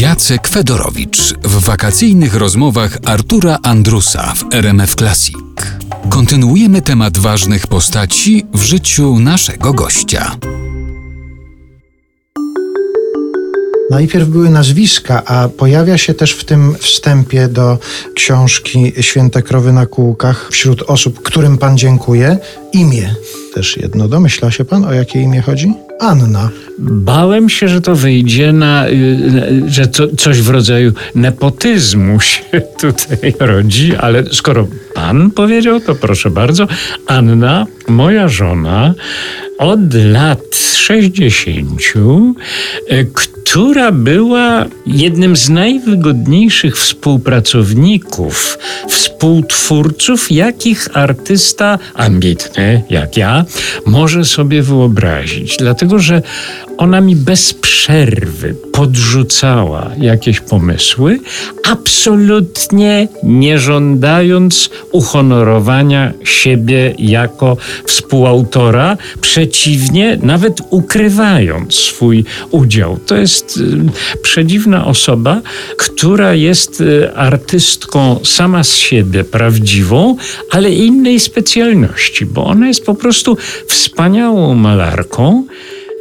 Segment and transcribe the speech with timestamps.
[0.00, 5.36] Jacek Fedorowicz w wakacyjnych rozmowach Artura Andrusa w RMF Classic.
[6.10, 10.36] Kontynuujemy temat ważnych postaci w życiu naszego gościa.
[13.90, 17.78] Najpierw były nazwiska, a pojawia się też w tym wstępie do
[18.14, 22.38] książki Święte Krowy na Kółkach wśród osób, którym Pan dziękuję,
[22.72, 23.14] imię.
[23.54, 24.08] Też jedno.
[24.08, 25.89] Domyśla się Pan, o jakie imię chodzi?
[26.00, 26.50] Anna.
[26.78, 33.34] Bałem się, że to wyjdzie na, y, że to, coś w rodzaju nepotyzmu się tutaj
[33.40, 36.66] rodzi, ale skoro pan powiedział, to proszę bardzo.
[37.06, 38.94] Anna, moja żona,
[39.58, 41.80] od lat 60,
[42.92, 43.06] y,
[43.50, 53.44] która była jednym z najwygodniejszych współpracowników, współtwórców, jakich artysta ambitny, jak ja,
[53.86, 55.56] może sobie wyobrazić.
[55.56, 56.22] Dlatego, że
[56.78, 61.20] ona mi bez przerwy podrzucała jakieś pomysły,
[61.64, 72.98] absolutnie nie żądając uhonorowania siebie jako współautora, przeciwnie, nawet ukrywając swój udział.
[73.06, 75.42] To jest y, przedziwna osoba,
[75.76, 80.16] która jest y, artystką sama z siebie, prawdziwą,
[80.50, 85.44] ale innej specjalności, bo ona jest po prostu wspaniałą malarką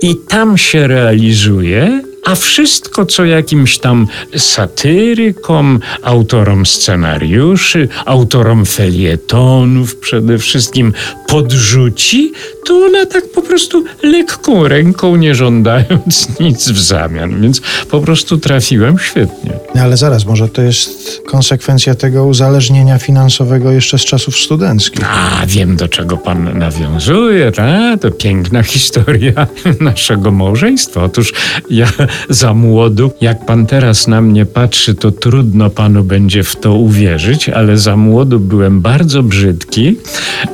[0.02, 10.38] i tam się realizuje, a wszystko, co jakimś tam satyrykom, autorom scenariuszy, autorom felietonów przede
[10.38, 10.94] wszystkim
[11.28, 12.32] podrzuci,
[12.66, 17.42] to ona tak po prostu lekką ręką, nie żądając nic w zamian.
[17.42, 19.54] Więc po prostu trafiłem świetnie.
[19.76, 25.06] No ale zaraz, może to jest konsekwencja tego uzależnienia finansowego jeszcze z czasów studenckich.
[25.10, 28.02] A, wiem do czego pan nawiązuje, tak?
[28.02, 29.48] To piękna historia
[29.80, 31.04] naszego małżeństwa.
[31.04, 31.34] Otóż
[31.70, 31.88] ja
[32.30, 37.50] za młodu, jak pan teraz na mnie patrzy, to trudno panu będzie w to uwierzyć,
[37.50, 39.98] ale za młodu byłem bardzo brzydki,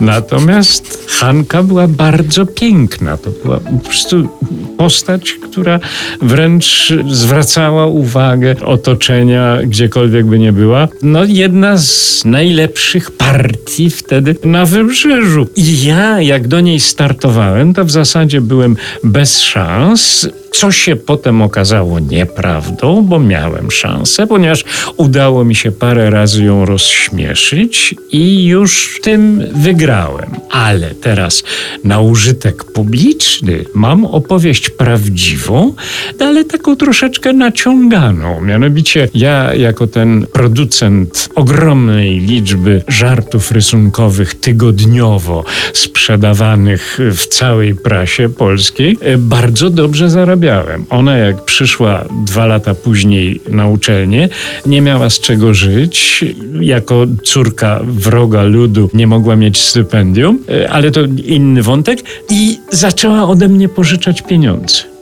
[0.02, 3.18] natomiast Hanka była bardzo piękna.
[3.18, 4.30] To była po prostu
[4.78, 5.80] postać, która
[6.22, 10.88] wręcz zwracała uwagę otoczenia, gdziekolwiek by nie była.
[11.02, 15.48] No jedna z najlepszych partii wtedy na Wybrzeżu.
[15.56, 20.28] I ja, jak do niej startowałem, to w zasadzie byłem bez szans
[20.60, 24.64] co się potem okazało nieprawdą, bo miałem szansę, ponieważ
[24.98, 30.30] udało mi się parę razy ją rozśmieszyć i już tym wygrałem.
[30.50, 31.44] Ale teraz
[31.84, 35.74] na użytek publiczny mam opowieść prawdziwą,
[36.20, 38.42] ale taką troszeczkę naciąganą.
[38.42, 45.44] Mianowicie ja, jako ten producent ogromnej liczby żartów rysunkowych tygodniowo
[45.74, 50.86] sprzedawanych w całej prasie polskiej, bardzo dobrze zarabiałem zarabiałem.
[50.90, 54.30] Ona, jak przyszła dwa lata później na uczelnię,
[54.66, 56.26] nie miała z czego żyć.
[56.62, 62.00] Jako córka wroga ludu nie mogła mieć stypendium, e, ale to inny wątek.
[62.30, 64.55] I zaczęła ode mnie pożyczać pieniądze.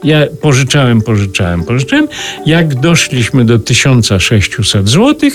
[0.04, 2.08] Ja pożyczałem, pożyczałem, pożyczałem.
[2.46, 5.30] Jak doszliśmy do 1600 zł,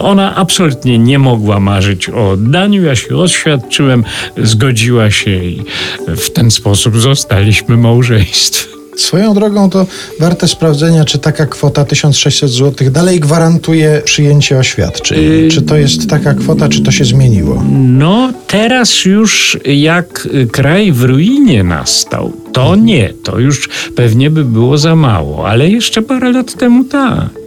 [0.00, 2.82] ona absolutnie nie mogła marzyć o oddaniu.
[2.82, 4.04] Ja się oświadczyłem,
[4.36, 5.62] zgodziła się i
[6.06, 8.73] w ten sposób zostaliśmy małżeństwem.
[8.96, 9.86] Swoją drogą to
[10.20, 15.22] warte sprawdzenia, czy taka kwota 1600 zł dalej gwarantuje przyjęcie oświadczeń.
[15.22, 15.48] Yy...
[15.48, 17.64] Czy to jest taka kwota, czy to się zmieniło?
[17.72, 24.78] No, teraz już jak kraj w ruinie nastał, to nie, to już pewnie by było
[24.78, 27.43] za mało, ale jeszcze parę lat temu tak.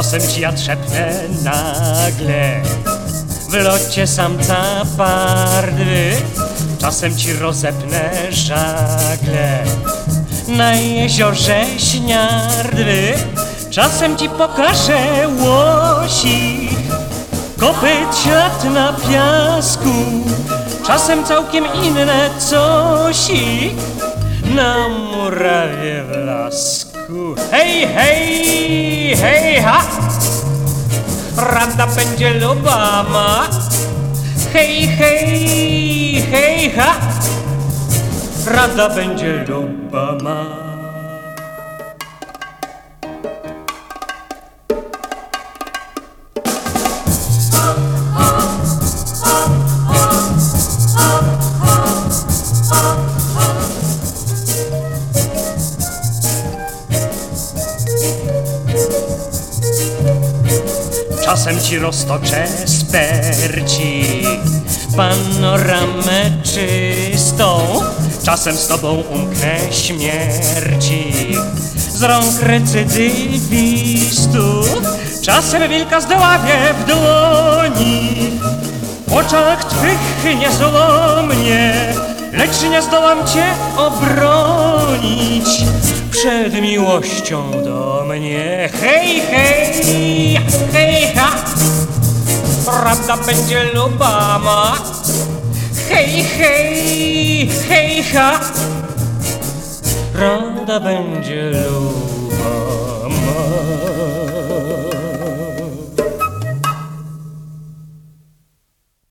[0.00, 1.12] Czasem ci ja trzepnę
[1.44, 2.62] nagle.
[3.48, 4.64] W locie samca
[4.96, 6.12] pardwy
[6.78, 9.64] Czasem ci rozepnę żagle.
[10.48, 13.14] Na jeziorze śniardwy
[13.70, 16.68] Czasem ci pokażę łosi.
[17.58, 19.94] Kopyt ślad na piasku
[20.86, 23.74] Czasem całkiem inne cosi.
[24.54, 29.82] Na murawie w lasku Hej, hej, hej, ha!
[31.36, 33.48] Rada będzie lubama.
[34.52, 36.94] Hej, hej, hej, ha!
[38.46, 40.69] Rada będzie lubama.
[61.30, 64.04] Czasem ci roztoczę sperci
[64.96, 67.60] panoramę czystą.
[68.24, 71.12] Czasem z tobą umknę śmierci
[71.76, 74.82] z rąk recydywistów.
[75.22, 78.30] Czasem wilka zdoławię w dłoni.
[79.08, 80.50] W oczach twych nie
[81.22, 81.94] mnie,
[82.32, 83.44] lecz nie zdołam cię
[83.76, 85.48] obronić
[86.10, 88.68] przed miłością do mnie.
[88.80, 90.38] Hej, hej,
[90.72, 91.30] hej, ha!
[92.64, 94.76] Prawda będzie lubama.
[95.88, 98.40] Hej, hej, hej, ha!
[100.12, 103.10] Prawda będzie lubama.